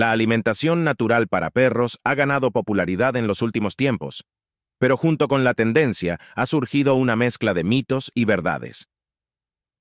La 0.00 0.12
alimentación 0.12 0.82
natural 0.82 1.28
para 1.28 1.50
perros 1.50 1.98
ha 2.04 2.14
ganado 2.14 2.52
popularidad 2.52 3.16
en 3.16 3.26
los 3.26 3.42
últimos 3.42 3.76
tiempos, 3.76 4.24
pero 4.78 4.96
junto 4.96 5.28
con 5.28 5.44
la 5.44 5.52
tendencia 5.52 6.18
ha 6.34 6.46
surgido 6.46 6.94
una 6.94 7.16
mezcla 7.16 7.52
de 7.52 7.64
mitos 7.64 8.10
y 8.14 8.24
verdades. 8.24 8.88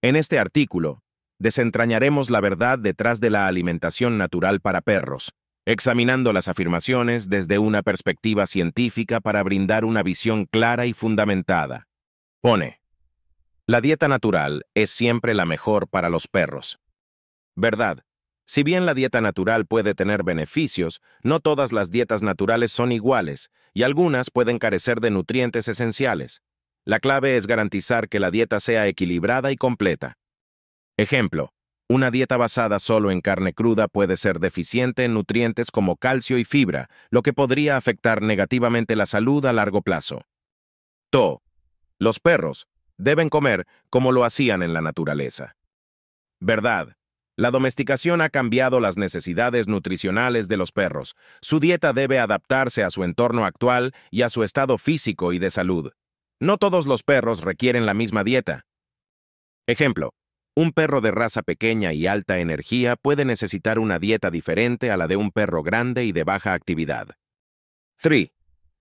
En 0.02 0.18
este 0.18 0.38
artículo, 0.38 1.04
desentrañaremos 1.40 2.30
la 2.30 2.42
verdad 2.42 2.78
detrás 2.78 3.22
de 3.22 3.30
la 3.30 3.48
alimentación 3.48 4.18
natural 4.18 4.60
para 4.60 4.82
perros, 4.82 5.32
examinando 5.66 6.34
las 6.34 6.50
afirmaciones 6.50 7.30
desde 7.30 7.58
una 7.58 7.82
perspectiva 7.82 8.46
científica 8.46 9.22
para 9.22 9.42
brindar 9.42 9.86
una 9.86 10.04
visión 10.04 10.48
clara 10.48 10.86
y 10.86 10.92
fundamentada. 10.92 11.88
Pone, 12.42 12.82
la 13.68 13.80
dieta 13.80 14.10
natural 14.10 14.66
es 14.74 14.92
siempre 14.92 15.34
la 15.34 15.46
mejor 15.46 15.88
para 15.88 16.10
los 16.10 16.28
perros. 16.28 16.78
Verdad. 17.56 18.04
Si 18.50 18.64
bien 18.64 18.88
la 18.88 18.96
dieta 18.96 19.22
natural 19.22 19.68
puede 19.68 19.94
tener 19.94 20.24
beneficios, 20.24 21.04
no 21.22 21.40
todas 21.40 21.72
las 21.72 21.92
dietas 21.92 22.24
naturales 22.24 22.72
son 22.72 22.92
iguales, 22.92 23.52
y 23.76 23.84
algunas 23.84 24.32
pueden 24.32 24.58
carecer 24.58 25.02
de 25.02 25.12
nutrientes 25.12 25.68
esenciales. 25.68 26.42
La 26.84 27.00
clave 27.00 27.38
es 27.38 27.46
garantizar 27.46 28.10
que 28.10 28.20
la 28.20 28.32
dieta 28.32 28.60
sea 28.60 28.88
equilibrada 28.88 29.52
y 29.52 29.56
completa. 29.56 30.18
Ejemplo, 30.98 31.54
una 31.88 32.10
dieta 32.10 32.38
basada 32.38 32.80
solo 32.80 33.12
en 33.12 33.22
carne 33.22 33.54
cruda 33.54 33.88
puede 33.88 34.18
ser 34.18 34.40
deficiente 34.40 35.04
en 35.04 35.14
nutrientes 35.14 35.70
como 35.70 35.96
calcio 35.96 36.40
y 36.40 36.44
fibra, 36.44 36.90
lo 37.12 37.22
que 37.22 37.34
podría 37.34 37.78
afectar 37.78 38.24
negativamente 38.24 38.96
la 38.96 39.06
salud 39.06 39.46
a 39.46 39.54
largo 39.54 39.84
plazo. 39.84 40.24
To. 41.12 41.44
Los 42.00 42.20
perros 42.20 42.66
deben 42.98 43.30
comer 43.30 43.68
como 43.92 44.12
lo 44.12 44.24
hacían 44.24 44.64
en 44.64 44.74
la 44.74 44.82
naturaleza. 44.82 45.56
Verdad. 46.40 46.96
La 47.40 47.52
domesticación 47.52 48.20
ha 48.20 48.28
cambiado 48.28 48.82
las 48.82 48.98
necesidades 48.98 49.70
nutricionales 49.70 50.50
de 50.50 50.58
los 50.58 50.74
perros. 50.74 51.16
Su 51.40 51.62
dieta 51.62 51.94
debe 51.94 52.20
adaptarse 52.20 52.84
a 52.84 52.90
su 52.90 53.06
entorno 53.06 53.46
actual 53.46 53.94
y 54.12 54.24
a 54.24 54.30
su 54.30 54.44
estado 54.44 54.78
físico 54.78 55.32
y 55.32 55.40
de 55.40 55.50
salud. 55.50 55.94
No 56.42 56.58
todos 56.58 56.86
los 56.86 57.02
perros 57.02 57.40
requieren 57.40 57.86
la 57.86 57.94
misma 57.94 58.26
dieta. 58.26 58.66
Ejemplo, 59.68 60.12
un 60.54 60.74
perro 60.74 61.00
de 61.00 61.12
raza 61.12 61.42
pequeña 61.42 61.94
y 61.94 62.08
alta 62.08 62.40
energía 62.40 62.98
puede 62.98 63.24
necesitar 63.24 63.80
una 63.80 64.00
dieta 64.00 64.32
diferente 64.32 64.92
a 64.92 64.98
la 64.98 65.08
de 65.08 65.16
un 65.16 65.32
perro 65.32 65.64
grande 65.64 66.04
y 66.04 66.12
de 66.12 66.26
baja 66.26 66.52
actividad. 66.52 67.08
3. 68.02 68.34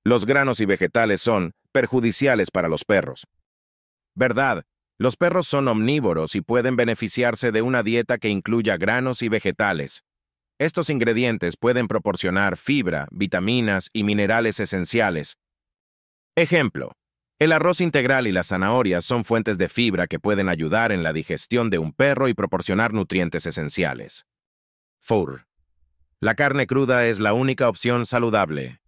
Los 0.03 0.27
granos 0.27 0.59
y 0.59 0.67
vegetales 0.67 1.20
son 1.20 1.53
perjudiciales 1.70 2.50
para 2.50 2.67
los 2.67 2.84
perros. 2.84 3.25
Verdad, 4.17 4.65
los 4.99 5.17
perros 5.17 5.47
son 5.47 5.69
omnívoros 5.69 6.35
y 6.35 6.41
pueden 6.41 6.75
beneficiarse 6.75 7.53
de 7.53 7.63
una 7.63 7.85
dieta 7.85 8.19
que 8.19 8.29
incluya 8.29 8.77
granos 8.77 9.23
y 9.23 9.29
vegetales. 9.29 10.05
Estos 10.59 10.91
ingredientes 10.91 11.57
pueden 11.57 11.87
proporcionar 11.87 12.57
fibra, 12.57 13.07
vitaminas 13.13 13.91
y 13.93 14.03
minerales 14.03 14.59
esenciales. 14.59 15.39
Ejemplo, 16.35 16.93
el 17.39 17.53
arroz 17.53 17.81
integral 17.81 18.27
y 18.27 18.33
las 18.33 18.49
zanahorias 18.49 19.05
son 19.05 19.25
fuentes 19.25 19.57
de 19.57 19.69
fibra 19.69 20.09
que 20.09 20.19
pueden 20.19 20.49
ayudar 20.49 20.91
en 20.91 21.05
la 21.05 21.12
digestión 21.12 21.71
de 21.71 21.79
un 21.79 21.93
perro 21.93 22.27
y 22.27 22.35
proporcionar 22.35 22.93
nutrientes 22.93 23.47
esenciales. 23.47 24.27
4. 25.07 25.47
La 26.21 26.35
carne 26.35 26.67
cruda 26.67 27.07
es 27.07 27.21
la 27.21 27.33
única 27.33 27.69
opción 27.69 28.05
saludable. 28.05 28.81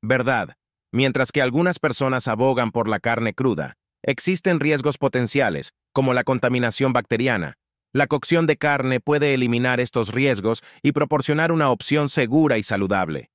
Verdad, 0.00 0.54
mientras 0.92 1.32
que 1.32 1.42
algunas 1.42 1.80
personas 1.80 2.28
abogan 2.28 2.70
por 2.70 2.88
la 2.88 3.00
carne 3.00 3.34
cruda, 3.34 3.76
Existen 4.06 4.60
riesgos 4.60 4.98
potenciales, 4.98 5.72
como 5.92 6.12
la 6.12 6.24
contaminación 6.24 6.92
bacteriana. 6.92 7.54
La 7.90 8.06
cocción 8.06 8.46
de 8.46 8.58
carne 8.58 9.00
puede 9.00 9.32
eliminar 9.32 9.80
estos 9.80 10.12
riesgos 10.12 10.62
y 10.82 10.92
proporcionar 10.92 11.52
una 11.52 11.70
opción 11.70 12.10
segura 12.10 12.58
y 12.58 12.62
saludable. 12.62 13.30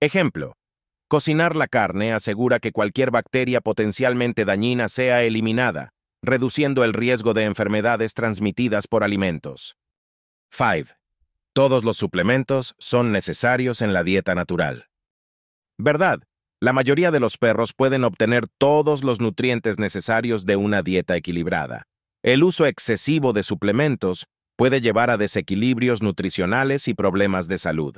Ejemplo. 0.00 0.56
Cocinar 1.08 1.56
la 1.56 1.66
carne 1.66 2.12
asegura 2.12 2.60
que 2.60 2.70
cualquier 2.70 3.10
bacteria 3.10 3.60
potencialmente 3.60 4.44
dañina 4.44 4.88
sea 4.88 5.24
eliminada, 5.24 5.90
reduciendo 6.22 6.84
el 6.84 6.92
riesgo 6.92 7.34
de 7.34 7.44
enfermedades 7.44 8.14
transmitidas 8.14 8.86
por 8.86 9.02
alimentos. 9.02 9.76
5. 10.50 10.90
Todos 11.52 11.82
los 11.82 11.96
suplementos 11.96 12.74
son 12.78 13.10
necesarios 13.10 13.82
en 13.82 13.92
la 13.92 14.04
dieta 14.04 14.34
natural. 14.34 14.88
¿Verdad? 15.78 16.20
La 16.58 16.72
mayoría 16.72 17.10
de 17.10 17.20
los 17.20 17.36
perros 17.36 17.74
pueden 17.74 18.02
obtener 18.04 18.46
todos 18.48 19.04
los 19.04 19.20
nutrientes 19.20 19.78
necesarios 19.78 20.46
de 20.46 20.56
una 20.56 20.82
dieta 20.82 21.14
equilibrada. 21.14 21.86
El 22.22 22.42
uso 22.42 22.64
excesivo 22.64 23.34
de 23.34 23.42
suplementos 23.42 24.26
puede 24.56 24.80
llevar 24.80 25.10
a 25.10 25.18
desequilibrios 25.18 26.00
nutricionales 26.00 26.88
y 26.88 26.94
problemas 26.94 27.46
de 27.46 27.58
salud. 27.58 27.96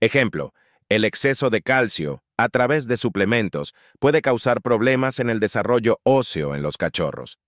Ejemplo, 0.00 0.54
el 0.88 1.04
exceso 1.04 1.50
de 1.50 1.60
calcio, 1.60 2.22
a 2.36 2.48
través 2.48 2.86
de 2.86 2.96
suplementos, 2.96 3.74
puede 3.98 4.22
causar 4.22 4.62
problemas 4.62 5.18
en 5.18 5.28
el 5.28 5.40
desarrollo 5.40 5.98
óseo 6.04 6.54
en 6.54 6.62
los 6.62 6.76
cachorros. 6.76 7.38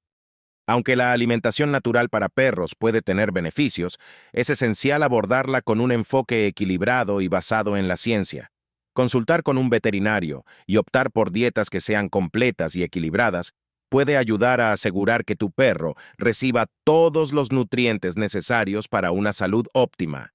Aunque 0.66 0.96
la 0.96 1.12
alimentación 1.12 1.70
natural 1.70 2.08
para 2.08 2.28
perros 2.28 2.74
puede 2.76 3.02
tener 3.02 3.32
beneficios, 3.32 3.98
es 4.32 4.50
esencial 4.50 5.02
abordarla 5.04 5.60
con 5.60 5.80
un 5.80 5.92
enfoque 5.92 6.46
equilibrado 6.46 7.20
y 7.20 7.28
basado 7.28 7.76
en 7.76 7.88
la 7.88 7.96
ciencia. 7.96 8.51
Consultar 8.94 9.42
con 9.42 9.56
un 9.56 9.70
veterinario 9.70 10.44
y 10.66 10.76
optar 10.76 11.10
por 11.10 11.32
dietas 11.32 11.70
que 11.70 11.80
sean 11.80 12.10
completas 12.10 12.76
y 12.76 12.82
equilibradas 12.82 13.52
puede 13.88 14.16
ayudar 14.16 14.60
a 14.60 14.72
asegurar 14.72 15.24
que 15.24 15.36
tu 15.36 15.50
perro 15.50 15.94
reciba 16.18 16.66
todos 16.84 17.32
los 17.32 17.52
nutrientes 17.52 18.16
necesarios 18.16 18.88
para 18.88 19.10
una 19.10 19.32
salud 19.32 19.66
óptima. 19.72 20.30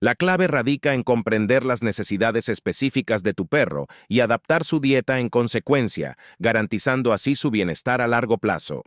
La 0.00 0.14
clave 0.14 0.46
radica 0.46 0.94
en 0.94 1.04
comprender 1.04 1.64
las 1.64 1.82
necesidades 1.82 2.48
específicas 2.48 3.22
de 3.22 3.34
tu 3.34 3.46
perro 3.46 3.86
y 4.08 4.20
adaptar 4.20 4.64
su 4.64 4.80
dieta 4.80 5.20
en 5.20 5.28
consecuencia, 5.28 6.18
garantizando 6.38 7.12
así 7.12 7.36
su 7.36 7.50
bienestar 7.50 8.00
a 8.00 8.08
largo 8.08 8.36
plazo. 8.38 8.82